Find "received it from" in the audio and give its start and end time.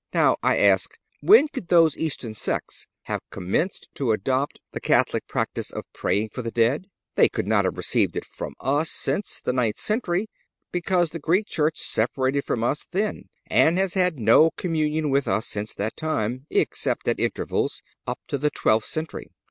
7.77-8.55